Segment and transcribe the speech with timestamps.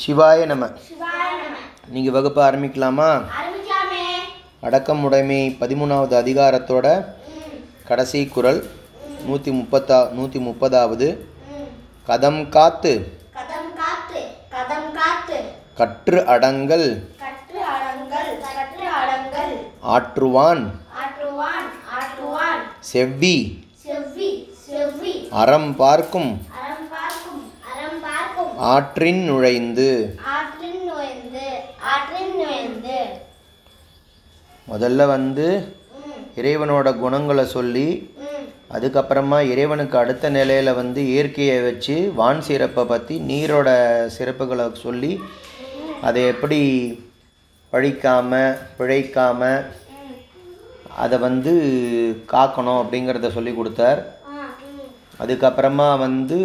[0.00, 0.66] சிவாய நம.
[1.88, 3.22] நீங்கள் வகுப்பு ஆரம்பிக்கலாமா?
[4.60, 7.04] அடக்கம் உடைமை பதிமூணாவது அதிகாரத்தோட
[7.84, 8.70] கடைசி குறள்
[9.24, 11.16] நூற்றி முப்பத்தா நூற்றி முப்பதாவது.
[12.06, 12.94] கதம் காத்து.
[15.74, 16.88] கற்று அடங்கல்.
[19.80, 20.62] ஆற்றுவான்.
[22.80, 23.68] செவ்வி.
[25.30, 26.30] அறம் பார்க்கும்.
[28.68, 29.88] ஆற்றின் நுழைந்து
[30.32, 31.44] ஆற்றின் நுழைந்து
[31.90, 32.98] ஆற்றின் நுழைந்து
[34.68, 35.46] முதல்ல வந்து
[36.36, 37.86] இறைவனோட குணங்களை சொல்லி
[38.70, 43.68] அதுக்கப்புறமா இறைவனுக்கு அடுத்த நிலையில் வந்து இயற்கையை வச்சு வான் சிறப்பை பற்றி நீரோட
[44.16, 45.12] சிறப்புகளை சொல்லி
[46.02, 46.60] அதை எப்படி
[47.72, 48.30] பழிக்காம
[48.78, 49.40] பிழைக்காம
[49.96, 50.14] ம்.
[50.96, 51.52] அதை வந்து
[52.32, 54.00] காக்கணும் அப்படிங்கிறத சொல்லி கொடுத்தார்.
[55.20, 56.36] அதுக்கப்புறமா வந்து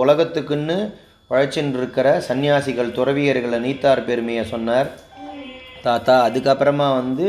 [0.00, 0.76] உலகத்துக்குன்னு
[1.30, 4.88] உழைச்சின்னு இருக்கிற சன்னியாசிகள் துறவியர்களை நீத்தார் பெருமையை சொன்னார்.
[5.84, 7.26] தாத்தா அதுக்கப்புறமா வந்து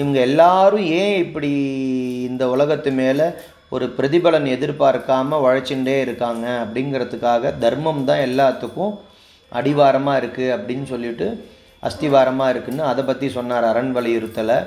[0.00, 1.50] இவங்க எல்லாரும் ஏன் இப்படி
[2.30, 3.26] இந்த உலகத்து மேலே
[3.74, 8.92] ஒரு பிரதிபலன் எதிர்பார்க்காமல் உழைச்சுட்டே இருக்காங்க அப்படிங்கிறதுக்காக தர்மம் தான் எல்லாத்துக்கும்
[9.52, 11.26] அடிவாரமாக இருக்குது அப்படின்னு சொல்லிட்டு
[11.88, 14.58] அஸ்திவாரமாக இருக்குன்னு அதை பற்றி சொன்னார் அரண் வலியுறுத்தலை.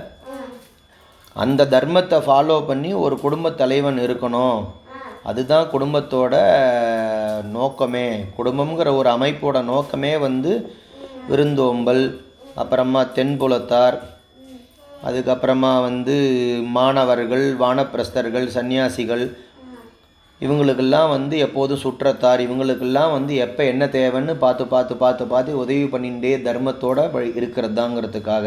[1.43, 4.59] அந்த தர்மத்தை ஃபாலோ பண்ணி ஒரு குடும்பத் தலைவன் இருக்கணும்.
[5.29, 6.35] அதுதான் குடும்பத்தோட
[7.51, 8.05] நோக்கமே
[8.37, 10.51] குடும்பம்ங்கிற ஒரு அமைப்போட நோக்கமே வந்து
[11.27, 12.03] விருந்தோம்பல்
[12.55, 13.97] அப்புறமா தென்புலத்தார்
[15.03, 16.15] அதுக்கப்புறமா வந்து
[16.71, 19.23] மாணவர்கள் வானப்பிரஸ்தர்கள் சன்னியாசிகள்
[20.41, 26.31] இவங்களுக்கெல்லாம் வந்து எப்போதும் சுற்றத்தார் இவங்களுக்கெல்லாம் வந்து எப்போ என்ன தேவைன்னு பார்த்து பார்த்து பார்த்து பார்த்து உதவி பண்ணிகிட்டே
[26.43, 28.45] தர்மத்தோட வழி- இருக்கிறதாங்கிறதுக்காக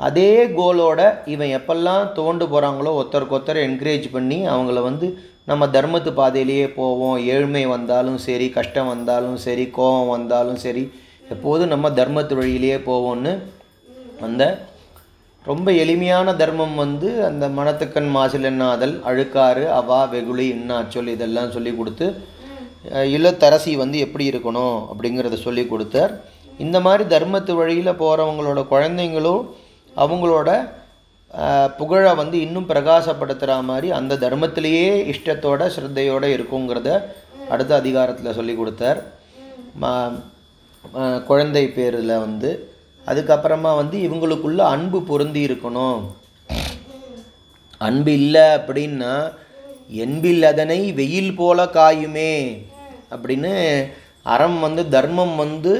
[0.00, 5.06] அதே கோலோட இவன் எப்பெல்லாம் தோண்டு போகிறாங்களோ ஒருத்தருக்கு ஒருத்தர் என்கரேஜ் பண்ணி அவங்கள வந்து
[5.48, 7.18] நம்ம தர்மத்து பாதையிலேயே போவோம்.
[7.34, 10.82] ஏழ்மை வந்தாலும் சரி கஷ்டம் வந்தாலும் சரி கோபம் வந்தாலும் சரி
[11.34, 13.32] எப்போதும் நம்ம தர்மத்து வழியிலேயே போவோம்னு
[14.26, 14.42] அந்த
[15.44, 18.48] ரொம்ப எளிமையான தர்மம் வந்து அந்த மனத்துக்கண் மாசில்
[19.10, 22.06] அழுக்காறு அவா வெகுளி இன்னாச்சொல் இதெல்லாம் சொல்லி கொடுத்து
[23.14, 26.12] இல்லத்தரசி வந்து எப்படி இருக்கணும் அப்படிங்கிறத சொல்லி கொடுத்தார்.
[26.64, 29.42] இந்த மாதிரி தர்மத்து வழியில் போகிறவங்களோட குழந்தைங்களும்
[30.02, 30.50] அவங்களோட
[31.78, 36.90] புகழை வந்து இன்னும் பிரகாசப்படுத்துகிற மாதிரி அந்த தர்மத்திலேயே இஷ்டத்தோட ஸ்ரத்தையோடு இருக்குங்கிறத
[37.52, 39.00] அடுத்த அதிகாரத்தில் சொல்லி கொடுத்தார்.
[41.28, 42.50] குழந்தை பேரில் வந்து
[43.06, 46.00] அதுக்கப்புறமா வந்து இவங்களுக்குள்ள அன்பு பொருந்தி இருக்கணும்.
[47.80, 49.12] அன்பு இல்லை அப்படின்னா
[50.04, 52.32] என்பில் அதனை வெயில் போல காயுமே
[53.12, 53.52] அப்படின்னு
[54.34, 55.74] அறம் வந்து தர்மம் வந்து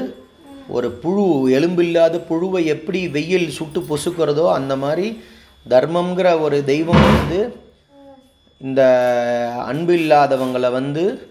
[0.75, 1.25] ஒரு புழு
[1.57, 5.07] எலும்பில்லாத புழுவை எப்படி வெயில் சுட்டு பொசுக்கிறதோ அந்த மாதிரி
[5.69, 7.55] தர்மம்ங்கிற ஒரு தெய்வம் வந்து
[8.57, 8.83] இந்த
[9.65, 11.27] அன்பு இல்லாதவங்களை வந்து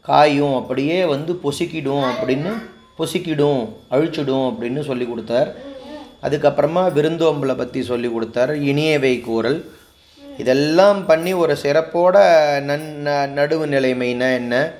[0.00, 2.62] காயும் அப்படியே வந்து பொசுக்கிடும் அப்படின்னு
[2.98, 5.54] பொசுக்கிடும் அழிச்சிடும் அப்படின்னு சொல்லி கொடுத்தார்.
[6.22, 8.62] அதுக்கப்புறமா விருந்தோம்பலை பற்றி சொல்லி கொடுத்தார்.
[8.62, 9.70] இனியவை கூறல்.
[10.38, 12.16] இதெல்லாம் பண்ணி ஒரு சிறப்போட
[12.60, 14.72] நன் ந- நடுவு நிலைமைனா என்ன?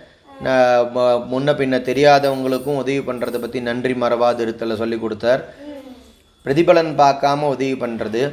[0.44, 5.54] முன்ன பின்ன தெரியாதவங்களுக்கும் உதவி பண்ணுறதை பற்றி நன்றி மறவாது இருத்தலை சொல்லி கொடுத்தார்.
[6.44, 8.32] பிரதிபலன் பார்க்காம உதவி பண்ணுறது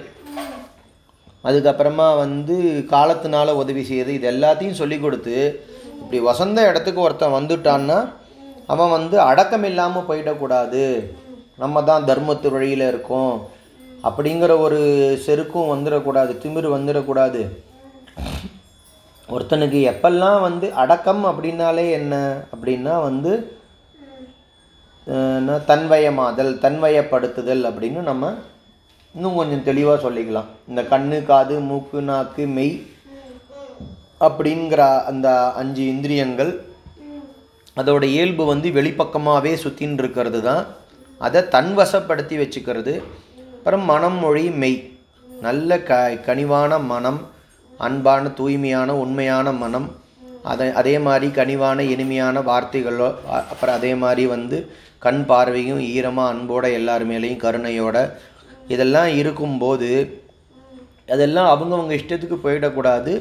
[1.44, 2.56] அதுக்கப்புறமா வந்து
[2.94, 5.38] காலத்தினால உதவி செய்யுது இது எல்லாத்தையும் சொல்லி கொடுத்து
[6.02, 7.97] இப்படி வசந்த இடத்துக்கு ஒருத்தன் வந்துட்டான்னா
[8.74, 10.84] அவன் வந்து அடக்கம் இல்லாமல் போயிடக்கூடாது
[11.63, 13.34] நம்ம தான் தர்மத்து வழியில் இருக்கோம்.
[14.07, 14.79] அப்படிங்கிற ஒரு
[15.25, 17.41] செருக்கும் வந்துடக்கூடாது திமிரு வந்துடக்கூடாது
[19.29, 22.16] ஒருத்தனுக்கு எப்பெல்லாம் வந்து அடக்கம் அப்படின்னாலே என்ன?
[22.53, 23.31] அப்படின்னா வந்து
[25.69, 28.25] தன்வயமாதல் தன்வயப்படுத்துதல் அப்படின்னு நம்ம
[29.16, 30.49] இன்னும் கொஞ்சம் தெளிவாக சொல்லிக்கலாம்.
[30.69, 32.75] இந்த கண்ணு காது மூக்கு நாக்கு மெய்
[34.27, 35.27] அப்படிங்கிற அந்த
[35.61, 36.51] அஞ்சு இந்திரியங்கள்
[37.81, 40.63] அதோட இயல்பு வந்து வெளிப்பக்கமாகவே சுற்றின்னு இருக்கிறது தான்
[41.25, 42.94] அதை தன்வசப்படுத்தி வச்சுக்கிறது.
[43.57, 44.79] அப்புறம் மனம் மொழி மெய்.
[45.47, 47.19] நல்ல க கனிவான மனம்
[47.88, 49.88] அன்பான தூய்மையான உண்மையான மனம்.
[50.51, 53.09] அதை அதே மாதிரி கனிவான இனிமையான வார்த்தைகளோ
[53.51, 54.58] அப்புறம் அதே மாதிரி வந்து
[55.05, 57.97] கண் பார்வையும் ஈரமாக அன்போட எல்லார் மேலேயும் கருணையோட
[58.76, 59.91] இதெல்லாம் இருக்கும்போது
[61.14, 63.14] அதெல்லாம் அவங்கவுங்க இஷ்டத்துக்கு போயிடக்கூடாது.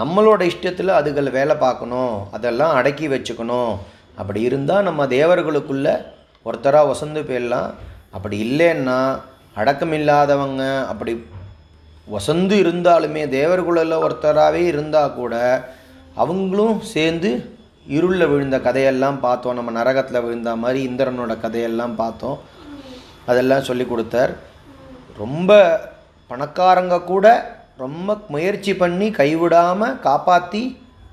[0.00, 2.14] நம்மளோட இஷ்டத்தில் அதுகள் வேலை பார்க்கணும்.
[2.36, 3.72] அதெல்லாம் அடக்கி வச்சுக்கணும்.
[4.20, 5.88] அப்படி இருந்தால் நம்ம தேவர்களுக்குள்ள
[6.48, 7.70] ஒருத்தராக வசந்து போயிடலாம்.
[8.10, 8.98] அப்படி இல்லைன்னா
[9.60, 10.62] அடக்கம் இல்லாதவங்க
[10.92, 11.12] அப்படி
[12.14, 15.34] வசந்து இருந்தாலுமே தேவர்களில் ஒருத்தராகவே இருந்தால் கூட
[16.22, 17.30] அவங்களும் சேர்ந்து
[17.96, 19.58] இருளில் விழுந்த கதையெல்லாம் பார்த்தோம்.
[19.58, 22.38] நம்ம நரகத்தில் விழுந்த மாதிரி இந்திரனோட கதையெல்லாம் பார்த்தோம்.
[23.26, 24.32] அதெல்லாம் சொல்லி கொடுத்தார்.
[25.22, 25.52] ரொம்ப
[26.30, 27.26] பணக்காரங்க கூட
[27.84, 30.62] ரொம்ப முயற்சி பண்ணி கைவிடாமல் காப்பாற்றி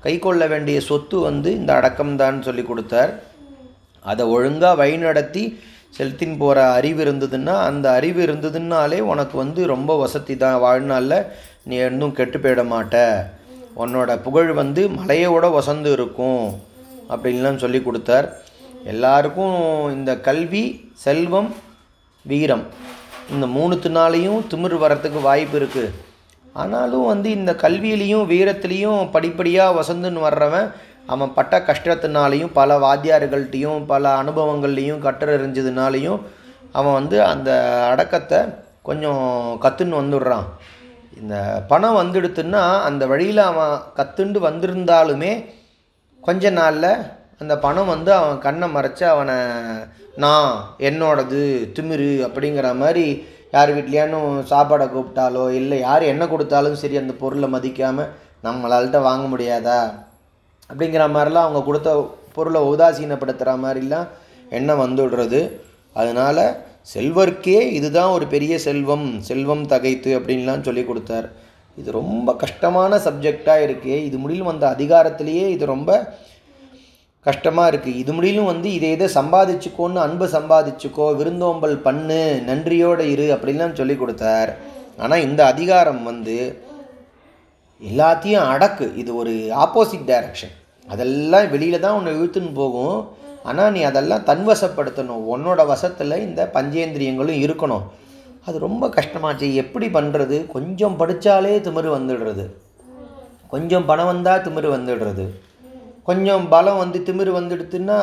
[0.04, 3.12] கை கொள்ள வேண்டிய சொத்து வந்து இந்த அடக்கம்தான் சொல்லி கொடுத்தார்.
[4.04, 5.42] அதை ஒழுங்காக வழிநடத்தி
[5.96, 10.58] செலுத்தின்னு போகிற அறிவு இருந்ததுன்னா அந்த அறிவு இருந்ததுன்னாலே உனக்கு வந்து ரொம்ப வசதி தான்.
[10.64, 11.26] வாழ்நாளில்
[11.68, 12.96] நீ இன்னும் கெட்டு போயிட மாட்ட.
[13.82, 16.44] உன்னோட புகழ் வந்து மலையோட வசந்து இருக்கும்
[17.12, 18.28] அப்படின்லாம் சொல்லி கொடுத்தார்.
[18.92, 19.56] எல்லாருக்கும்
[19.96, 20.64] இந்த கல்வி
[21.04, 21.50] செல்வம்
[22.30, 22.64] வீரம்.
[23.34, 25.94] இந்த மூணுத்தினாலையும் திமிர் வரத்துக்கு வாய்ப்பு இருக்குது
[26.54, 30.68] ஆனாலும் வந்து இந்த கல்வியிலையும் வீரத்துலேயும் படிப்படியாக வசந்துன்னு வர்றவன்
[31.06, 36.18] அவன் பட்ட கஷ்டத்தினாலையும் பல வாத்தியார்கள்ட்டையும் பல அனுபவங்கள்லேயும் கற்றறிஞ்சதுனாலையும்
[36.72, 37.50] அவன் வந்து அந்த
[37.90, 38.40] அடக்கத்தை
[38.82, 39.22] கொஞ்சம்
[39.62, 40.46] கற்றுன்னு வந்துடுறான்.
[41.20, 45.32] இந்த பணம் வந்துடுத்துன்னா அந்த வழியில் அவன் கற்றுண்டு வந்திருந்தாலுமே
[46.20, 46.90] கொஞ்ச நாளில்
[47.40, 49.36] அந்த பணம் வந்து அவன் கண்ணை மறைச்சு அவனை
[50.16, 50.48] நான்
[50.78, 51.40] என்னோடது
[51.76, 53.04] திமிரு அப்படிங்கிற மாதிரி
[53.50, 58.10] யார் வீட்லையானும் சாப்பாடை கூப்பிட்டாலோ இல்லை யார் என்ன கொடுத்தாலும் சரி அந்த பொருளை மதிக்காமல்
[58.44, 59.80] நம்மளால்கிட்ட வாங்க முடியாதா?
[60.70, 61.90] அப்படிங்கிற மாதிரிலாம் அவங்க கொடுத்த
[62.32, 64.08] பொருளை உதாசீனப்படுத்துகிற மாதிரிலாம்
[64.50, 65.40] எண்ணம் வந்துடுறது.
[65.92, 66.44] அதனால்
[66.94, 71.26] செல்வர்க்கே இதுதான் ஒரு பெரிய செல்வம் செல்வம் தகைத்து அப்படின்லாம் சொல்லி கொடுத்தார்.
[71.78, 75.90] இது ரொம்ப கஷ்டமான சப்ஜெக்டாக இருக்குது இது முடியும் வந்த அதிகாரத்திலேயே இது ரொம்ப
[77.26, 83.78] கஷ்டமாக இருக்குது இது முடியலும் வந்து இதை இதை சம்பாதிச்சுக்கோன்னு அன்பு சம்பாதிச்சுக்கோ விருந்தோம்பல் பண்ணு நன்றியோடு இரு அப்படின்லாம்
[83.80, 84.50] சொல்லி கொடுத்தார்.
[85.04, 86.36] ஆனால் இந்த அதிகாரம் வந்து
[87.80, 88.86] எல்லாத்தையும் அடக்கு.
[89.02, 89.32] இது ஒரு
[89.64, 90.54] ஆப்போசிட் டைரக்ஷன்
[90.92, 92.98] அதெல்லாம் வெளியில் தான் உன்னை இழுத்துன்னு போகும்.
[93.48, 95.26] ஆனால் நீ அதெல்லாம் தன்வசப்படுத்தணும்.
[95.34, 97.84] உன்னோட வசத்தில் இந்த பஞ்சேந்திரியங்களும் இருக்கணும்.
[98.46, 99.46] அது ரொம்ப கஷ்டமாச்சு.
[99.62, 102.46] எப்படி பண்ணுறது கொஞ்சம் படித்தாலே திமிரு வந்துடுறது.
[103.52, 105.26] கொஞ்சம் பணம் வந்தால் திமிரு வந்துடுறது.
[106.08, 107.98] கொஞ்சம் பலம் வந்து திமிரு வந்துடுத்துன்னா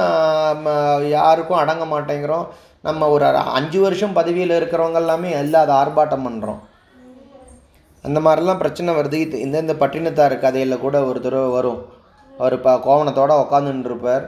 [1.16, 2.46] யாருக்கும் அடங்க மாட்டேங்கிறோம்.
[2.88, 3.26] நம்ம ஒரு
[3.58, 6.62] அஞ்சு வருஷம் பதவியில் இருக்கிறவங்க எல்லாமே இல்லாத ஆர்ப்பாட்டம் பண்ணுறோம்
[8.06, 9.20] அந்த மாதிரிலாம் பிரச்சனை வருது.
[9.26, 11.80] இது இந்தந்த பட்டினத்தார் கதையில் கூட ஒரு தடவை வரும்.
[12.32, 14.26] அவர் இப்போ கோவணத்தோடு உக்காந்துன்னு இருப்பார்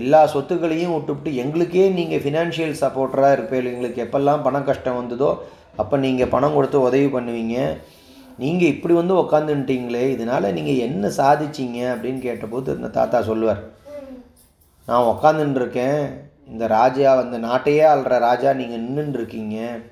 [0.00, 5.30] எல்லா சொத்துக்களையும் விட்டுவிட்டு எங்களுக்கே நீங்கள் ஃபினான்ஷியல் சப்போர்ட்டராக இருப்பீங்க எங்களுக்கு எப்பெல்லாம் பண கஷ்டம் வந்ததோ
[5.82, 7.56] அப்போ நீங்கள் பணம் கொடுத்து உதவி பண்ணுவீங்க.
[8.38, 13.62] நீங்கள் இப்படி வந்து உக்காந்துன்ட்டீங்களே இதனால் நீங்கள் என்ன சாதிச்சீங்க அப்படின்னு கேட்டபோது இந்த தாத்தா சொல்லுவார்
[14.86, 16.10] நான் உக்காந்துன்னு
[16.46, 19.82] இந்த ராஜா அந்த நாட்டையே ஆள்ற ராஜா நீங்கள் நின்றுருக்கீங்க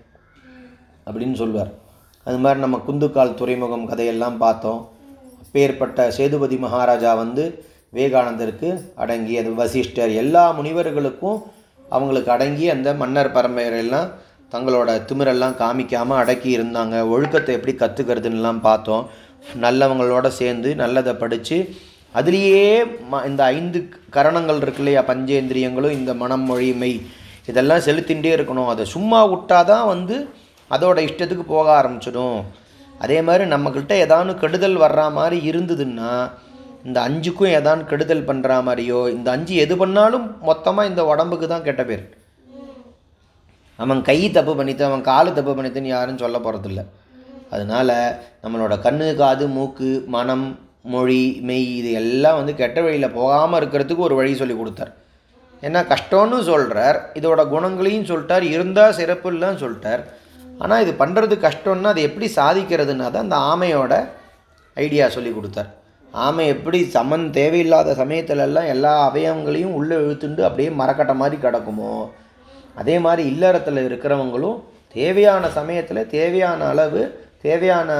[1.06, 1.70] அப்படின்னு சொல்லுவார்.
[2.25, 4.88] அது மாதிரி நம்ம குந்துக்கால் துறைமுகம் கதையெல்லாம் பார்த்தோம்.
[5.52, 7.64] பேர்பட்ட சேதுபதி மகாராஜா வந்து
[7.94, 11.42] விவேகானந்தருக்கு அடங்கி அது வசிஷ்டர் எல்லா முனிவர்களுக்கும்
[11.88, 14.10] அவங்களுக்கு அடங்கி அந்த மன்னர் பரம்பரையெல்லாம்
[14.52, 16.94] தங்களோட திமிரெல்லாம் காமிக்காமல் அடக்கி இருந்தாங்க.
[17.08, 19.05] ஒழுக்கத்தை எப்படி கற்றுக்கிறதுன்னெலாம் பார்த்தோம்.
[19.64, 21.58] நல்லவங்களோட சேர்ந்து நல்லதை படித்து
[22.14, 22.62] அதுலேயே
[23.11, 23.79] ம இந்த ஐந்து
[24.17, 25.02] கரணங்கள் இருக்கு இல்லையா?
[25.11, 26.99] பஞ்சேந்திரியங்களும் இந்த மனம் மொழி மெய்.
[27.50, 28.70] இதெல்லாம் செலுத்திகிட்டே இருக்கணும்.
[28.73, 30.17] அதை சும்மா விட்டாதான் வந்து
[30.70, 32.41] அதோட இஷ்டத்துக்கு போக ஆரம்பிச்சிடும்.
[32.99, 36.12] அதே மாதிரி நம்மக்கிட்ட ஏதானு கெடுதல் வர்ற மாதிரி இருந்ததுன்னா
[36.85, 41.82] இந்த அஞ்சுக்கும் ஏதான் கெடுதல் பண்ணுற மாதிரியோ இந்த அஞ்சு எது பண்ணாலும் மொத்தமாக இந்த உடம்புக்கு தான் கெட்ட
[41.85, 42.05] பேர்.
[43.82, 46.82] அவன் கை தப்பு பண்ணித்து அவன் காலு தப்பு பண்ணித்துன்னு யாரும் சொல்ல போகிறதில்ல
[47.52, 47.96] அதனால்
[48.44, 50.46] நம்மளோட கண்ணு காது மூக்கு மனம்
[50.92, 54.92] மொழி மெய் இது எல்லாம் வந்து கெட்ட வழியில் போகாமல் இருக்கிறதுக்கு ஒரு வழி சொல்லி கொடுத்தார்.
[55.62, 60.02] ஏன்னா கஷ்டம்னு சொல்கிறார் இதோட குணங்களையும் சொல்லிட்டார் இருந்தால் சிறப்பு இல்லைன்னு சொல்லிட்டார்.
[60.62, 63.92] ஆனால் இது பண்ணுறது கஷ்டம்னா அது எப்படி சாதிக்கிறதுனா தான் அந்த ஆமையோட
[64.76, 65.70] ஐடியா சொல்லி கொடுத்தார்.
[66.24, 71.92] ஆமை எப்படி சமன் தேவையில்லாத சமயத்துலலாம் எல்லா அவயவங்களையும் உள்ளே இழுத்துண்டு அப்படியே மரக்கட்டை மாதிரி கிடக்குமோ
[72.80, 74.58] அதே மாதிரி இல்லறத்தில் இருக்கிறவங்களும்
[74.96, 77.02] தேவையான சமயத்தில் தேவையான அளவு
[77.46, 77.90] தேவையான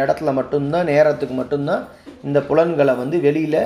[0.00, 1.82] இடத்துல மட்டும்தான் நேரத்துக்கு மட்டும்தான்
[2.26, 3.60] இந்த புலன்களை வந்து வெளியில்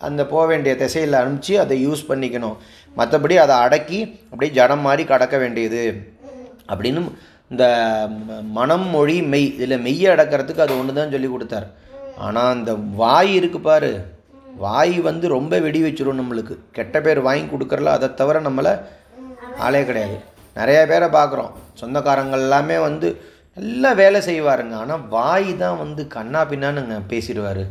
[0.00, 2.56] அந்த போக வேண்டிய திசையில் அனுப்பிச்சு அதை யூஸ் பண்ணிக்கணும்.
[2.98, 3.98] மற்றபடி அதை அடக்கி
[4.30, 5.82] அப்படியே ஜடம் மாதிரி கடக்க வேண்டியது
[6.72, 7.02] அப்படின்னு
[7.52, 7.64] இந்த
[8.58, 11.66] மனம் மொழி மெய் இதில் மெய்யை அடக்கிறதுக்கு அது ஒன்று தான் சொல்லி கொடுத்தார்.
[12.26, 12.72] ஆனால் அந்த
[13.02, 13.92] வாய் இருக்குது பாரு
[14.64, 16.54] வாய் வந்து ரொம்ப வெடி வச்சிரும் நம்மளுக்கு.
[16.76, 18.72] கெட்ட பேர் வாங்கி கொடுக்குறல அதை தவிர நம்மளை
[19.66, 20.16] ஆளே கிடையாது.
[20.58, 21.52] நிறைய பேரை பார்க்குறோம்.
[21.80, 23.08] சொந்தக்காரங்கள் எல்லாமே வந்து
[23.56, 24.74] நல்லா வேலை செய்வாருங்க.
[24.82, 27.64] ஆனால் வாய் தான் வந்து கண்ணா பின்னானுங்க பேசிடுவார்.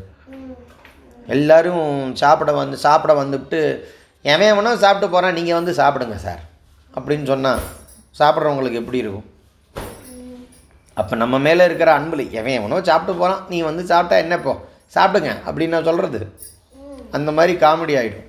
[1.35, 1.83] எல்லாரும்
[2.21, 3.59] சாப்பிட வந்து சாப்பிட வந்துவிட்டு
[4.33, 6.41] எவன் வேணா சாப்பிட்டு போகிறான் நீங்கள் வந்து சாப்பிடுங்க சார்.
[6.97, 7.61] அப்படின்னு சொன்னால்
[8.19, 9.27] சாப்பிட்றவங்களுக்கு எப்படி இருக்கும்?
[10.99, 14.53] அப்போ நம்ம மேலே இருக்கிற அன்பில் எவன் எவனோ சாப்பிட்டு போகிறான் நீ வந்து சாப்பிட்டா என்ன இப்போ?
[14.95, 15.31] சாப்பிடுங்க.
[15.47, 16.19] அப்படின்னு நான் சொல்கிறது
[17.17, 18.25] அந்த மாதிரி காமெடி ஆகிடும்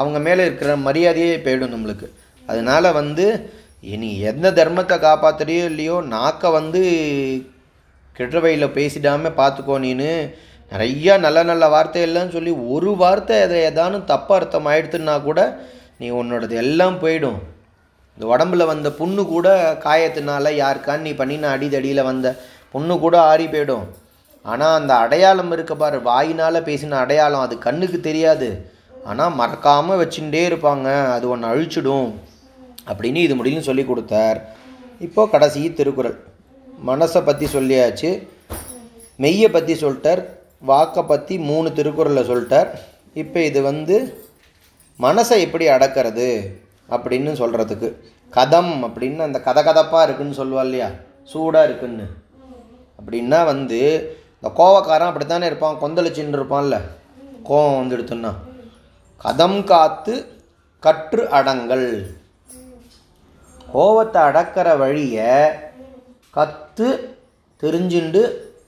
[0.00, 2.08] அவங்க மேலே இருக்கிற மரியாதையே போயிடும் நம்மளுக்கு.
[2.50, 3.26] அதனால் வந்து
[4.00, 6.80] நீ எந்த தர்மத்தை காப்பாற்றுறியோ இல்லையோ நாக்கை வந்து
[8.16, 10.10] கெட்ட வழியில் பேசிடாமல் பார்த்துக்கோ நீனு.
[10.72, 15.40] நிறையா நல்ல நல்ல வார்த்தையெல்லாம் சொல்லி ஒரு வார்த்தை அதை ஏதானும் தப்பாக அர்த்தம் ஆயிடுத்துன்னா கூட
[16.00, 17.40] நீ உன்னோடது எல்லாம் போயிடும்.
[18.16, 19.48] இந்த உடம்புல வந்த புண்ணு கூட
[19.86, 22.28] காயத்தினால யாருக்கான்னு நீ பண்ணின அடிதடியில் வந்த
[22.74, 23.86] புண்ணு கூட ஆறி போயிடும்.
[24.44, 28.48] ஆனால் அந்த அடையாளம் இருக்க பாரு வாயினால் பேசின அடையாளம் அது கண்ணுக்கு தெரியாது.
[29.10, 32.10] ஆனால் மறக்காமல் வச்சுட்டே இருப்பாங்க அது ஒன்று அழிச்சிடும்.
[32.86, 34.38] அப்படின்னு இது முடியும் சொல்லி கொடுத்தார்.
[35.00, 36.16] இப்போது கடைசி திருக்குறள்.
[36.86, 38.10] மனசை பற்றி சொல்லியாச்சு.
[39.18, 40.22] மெய்யை பற்றி சொல்லிட்டார்.
[40.60, 42.68] வாக்கை பற்றி மூணு திருக்குறளை சொல்லிட்டார்.
[43.14, 43.96] இப்போ இது வந்து
[44.98, 46.28] மனசை எப்படி அடக்கிறது
[46.88, 47.88] அப்படின்னு சொல்கிறதுக்கு
[48.36, 50.88] கதம் அப்படின்னு அந்த கதகதப்பாக இருக்குன்னு சொல்லுவா இல்லையா?
[51.24, 52.06] சூடாக இருக்குன்னு.
[53.00, 53.80] அப்படின்னா வந்து
[54.34, 55.80] இந்த கோவக்காரன் அப்படித்தானே இருப்பான்?
[55.82, 56.80] கொந்தளிச்சின்னு இருப்பான்ல?
[57.48, 58.32] கோவம் வந்து எடுத்துன்னா
[59.24, 60.14] கதம் காத்து
[60.80, 62.18] கற்று அடங்கல்.
[63.74, 65.32] கோவத்தை அடக்கிற வழியை
[66.36, 66.88] கற்று
[67.62, 68.22] தெரிஞ்சுண்டு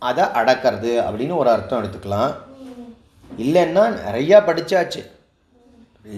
[0.09, 2.33] அதை அடக்கிறது அப்படின்னு ஒரு அர்த்தம் எடுத்துக்கலாம்.
[3.43, 5.03] இல்லைன்னா நிறையா படித்தாச்சு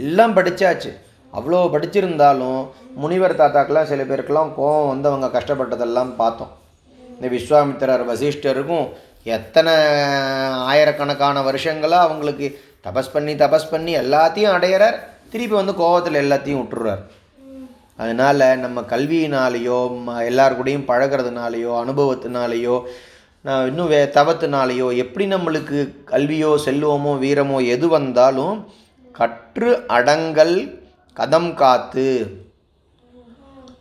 [0.02, 0.90] எல்லாம் படித்தாச்சு
[1.32, 2.60] அவ்வளோ படிச்சிருந்தாலும்
[3.02, 6.52] முனிவர் தாத்தாக்கெல்லாம் சில பேருக்கெல்லாம் கோவம் வந்து அவங்க கஷ்டப்பட்டதெல்லாம் பார்த்தோம்.
[7.14, 8.86] இந்த விஸ்வாமித்திரர் வசிஷ்டருக்கும்
[9.36, 9.72] எத்தனை
[10.72, 12.46] ஆயிரக்கணக்கான வருஷங்களாக அவங்களுக்கு
[12.86, 14.96] தபஸ் பண்ணி தபஸ் பண்ணி எல்லாத்தையும் அடையிறார்.
[15.32, 17.04] திருப்பி வந்து கோவத்தில் எல்லாத்தையும் விட்டுறார்.
[17.98, 20.22] அதனால் நம்ம கல்வியினாலேயோ ம-
[20.56, 22.82] கூடயும் பழகிறதுனாலையோ அனுபவத்தினாலேயோ
[23.44, 28.56] நான் இன்னும் வே தவத்தினாலேயோ எப்படி நம்மளுக்கு கல்வியோ செல்வமோ வீரமோ எது வந்தாலும்
[29.12, 30.82] கற்று அடங்கல்
[31.16, 32.06] கதம் காத்து.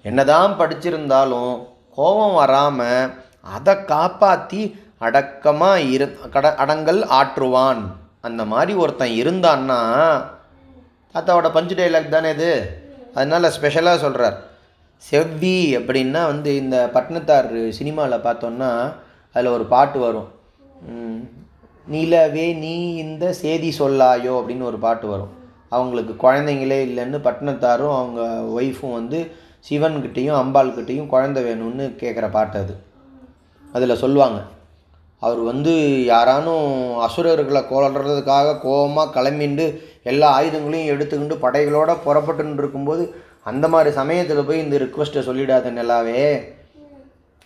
[0.02, 1.54] என்னதான் படிச்சிருந்தாலும்
[1.96, 4.62] கோபம் வராமல் அதை காப்பாற்றி
[4.98, 7.82] அடக்கமாக இரு கட அடங்கல் ஆற்றுவான்.
[8.22, 9.80] அந்த மாதிரி ஒருத்தன் இருந்தான்னா
[11.16, 12.52] தாத்தாவோட பஞ்சு டைலாக் தானே இது?
[13.16, 14.38] அதனால் ஸ்பெஷலாக சொல்கிறார்
[15.04, 18.70] செவ்வி அப்படின்னா வந்து இந்த பட்னத்தார் சினிமாவில் பார்த்தோன்னா
[19.36, 20.30] அதில் ஒரு பாட்டு வரும்.
[21.94, 22.74] நிலவே நீ
[23.06, 25.32] இந்த சேதி சொல்லாயோ அப்படின்னு ஒரு பாட்டு வரும்.
[25.76, 28.22] அவங்களுக்கு குழந்தைங்களே இல்லைன்னு பட்னத்தாரும் அவங்க
[28.62, 29.20] ஒய்ஃபும் வந்து
[29.70, 32.76] சிவன்கிட்டேயும் அம்பாள்கிட்டேயும் குழந்தை வேணும்னு கேட்குற பாட்டு அது.
[33.76, 34.40] அதில் சொல்லுவாங்க.
[35.26, 35.74] அவர் வந்து
[36.12, 36.70] யாரானும்
[37.06, 39.66] அசுரர்களை கொள்றதுக்காக கோபமாக கிளம்பிண்டு
[40.12, 43.04] எல்லா ஆயுதங்களையும் எடுத்துக்கிண்டு படைகளோட புறப்பட்டுன்னு இருக்கும்போது
[43.50, 46.22] அந்த மாதிரி சமயத்தில் போய் இந்த ரிக்வெஸ்ட்டை சொல்லிடாத நிலாவே.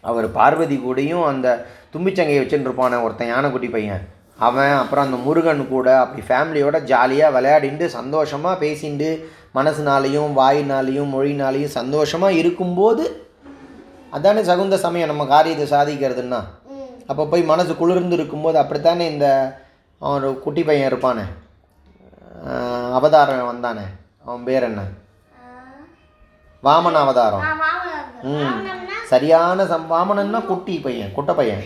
[0.03, 1.47] அவர் பார்வதி கூடயும் அந்த
[1.93, 4.03] தும்பிச்சங்கையை வச்சுட்டு இருப்பானே ஒருத்தன் யானைக்குட்டி பையன்.
[4.47, 9.09] அவன் அப்புறம் அந்த முருகன் கூட அப்படி ஃபேமிலியோட ஜாலியாக விளையாடிண்டு சந்தோஷமாக பேசிண்டு
[9.57, 13.05] மனசுனாலையும் வாயினாலையும் மொழினாலையும் சந்தோஷமாக இருக்கும்போது
[14.17, 16.41] அதானே சகுந்த சமயம் நம்ம காரியத்தை சாதிக்கிறதுன்னா.
[17.11, 19.27] அப்போ போய் மனசு குளிர்ந்து இருக்கும்போது அப்படித்தானே இந்த
[20.01, 21.25] அவன் குட்டி பையன் இருப்பானே.
[22.93, 23.85] அவதாரம் வந்தானே?
[24.25, 24.81] அவன் பேர் என்ன?
[26.63, 27.39] வாமன அவதாரம்.
[28.21, 28.67] ம்.
[29.05, 31.63] சரியான சம் வாமனன்னா குட்டி பையன் குட்டை பையன்.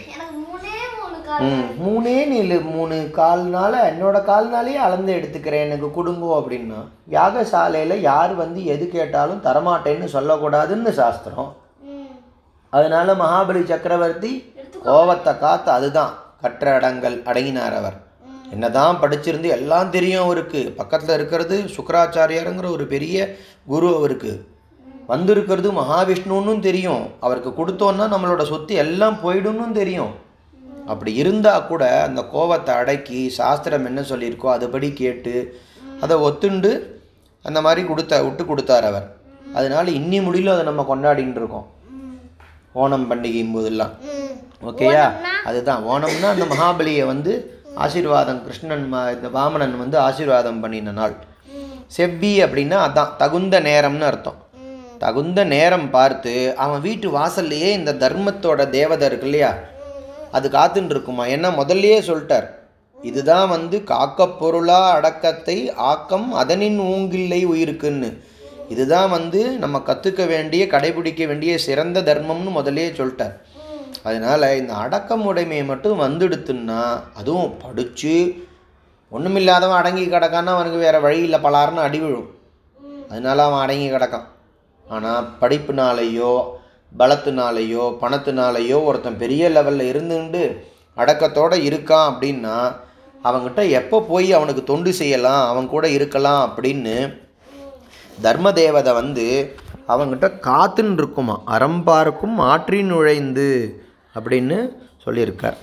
[1.39, 6.87] ம் மூணே நீளு மூணு கால்னால என்னோட கால்னாலேயே அளந்து எடுத்துக்கிறேன் எனக்கு கொடுங்கோ அப்படின்னா.
[7.09, 11.55] யாகசாலையில் யார் வந்து எது கேட்டாலும் தரமாட்டேன்னு சொல்லக்கூடாதுன்னு சாஸ்திரம்.
[12.69, 14.53] அதனால மகாபலி சக்கரவர்த்தி
[14.85, 16.13] கோவத்தை காத்து அதுதான்.
[16.41, 17.93] கற்ற அடங்கல் அடங்கினார் அவர்.
[18.51, 20.73] என்னதான் படிச்சிருந்து எல்லாம் தெரியும் அவருக்கு.
[20.77, 24.47] பக்கத்தில் இருக்கிறது சுக்கராச்சாரியாருங்கிற ஒரு பெரிய குரு அவருக்கு.
[25.07, 27.07] வந்திருக்கிறது மகாவிஷ்ணுன்னு தெரியும்.
[27.19, 30.13] அவருக்கு கொடுத்தோன்னா நம்மளோட சொத்து எல்லாம் போயிடும்னு தெரியும்.
[30.85, 35.61] அப்படி இருந்தால் கூட அந்த கோவத்தை அடக்கி சாஸ்திரம் என்ன சொல்லியிருக்கோ அதுபடி கேட்டு
[36.01, 36.81] அதை ஒத்துண்டு
[37.43, 39.15] அந்த மாதிரி கொடுத்த விட்டு கொடுத்தார் அவர்.
[39.53, 41.67] அதனால இன்னி முடியல அதை நம்ம கொண்டாடின்னு இருக்கோம்.
[42.75, 43.91] ஓணம் பண்டிகையும் போதெல்லாம்.
[44.63, 45.11] ஓகேயா?
[45.45, 45.83] அதுதான்.
[45.83, 51.13] ஓணம்னா அந்த மகாபலியை வந்து ஆசீர்வாதம் கிருஷ்ணன் ம- இந்த வாமனன் வந்து ஆசீர்வாதம் பண்ணின நாள்.
[51.87, 54.35] செவ்வி அப்படின்னா அதான் தகுந்த நேரம்னு அர்த்தம்.
[54.99, 59.55] தகுந்த நேரம் பார்த்து அவன் வீட்டு வாசல்லையே இந்த தர்மத்தோட தேவதை இருக்கு இல்லையா?
[60.31, 61.25] அது காத்துன்னு இருக்குமா?
[61.25, 62.47] ஏன்னா முதல்லையே சொல்லிட்டார்
[63.01, 68.17] இதுதான் வந்து காக்கப் பொருளா அடக்கத்தை ஆக்கம் அதனின் ஊங்கில்லை உயிருக்குன்னு.
[68.69, 73.33] இதுதான் வந்து நம்ம கற்றுக்க வேண்டிய கடைபிடிக்க வேண்டிய சிறந்த தர்மம்னு முதலே சொல்லிட்டார்.
[74.03, 76.81] அதனால் இந்த அடக்கமுடைமையை மட்டும் வந்துடுத்துன்னா
[77.19, 78.15] அதுவும் படித்து
[79.11, 82.29] ஒன்றுமில்லாதவன் அடங்கி கிடக்கான்னா அவனுக்கு வேறு வழி இல்லை பலாருன்னு அடி விழும்.
[83.09, 84.27] அதனால அவன் அடங்கி கிடக்கான்.
[84.87, 86.33] ஆனால் படிப்புனாலேயோ
[86.91, 90.41] பலத்தினாலேயோ பணத்தினாலேயோ ஒருத்தன் பெரிய லெவலில் இருந்துண்டு
[90.97, 92.55] அடக்கத்தோடு இருக்கான் அப்படின்னா
[93.23, 96.95] அவன்கிட்ட எப்போ போய் அவனுக்கு தொண்டு செய்யலாம் அவன் கூட இருக்கலாம் அப்படின்னு
[98.21, 99.27] தர்ம தேவதை வந்து
[99.87, 103.47] அவங்கிட்ட காத்துன்னு இருக்குமா அறம்பாருக்கும் ஆற்றின் நுழைந்து
[104.15, 104.57] அப்படின்னு
[105.05, 105.57] சொல்லியிருக்கார்.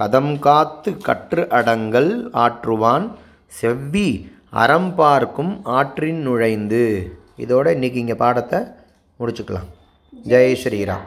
[0.00, 2.12] கதம் காத்து கற்று அடங்கல்
[2.44, 3.06] ஆற்றுவான்
[3.60, 4.08] செவ்வி
[4.62, 6.84] அறம் பார்க்கும் ஆற்றின் நுழைந்து.
[7.38, 8.60] இதோட இன்னைக்கு இங்கே பாடத்தை
[9.20, 9.68] முடிச்சுக்கலாம்.
[10.26, 11.06] ஜெய் ஸ்ரீராம்.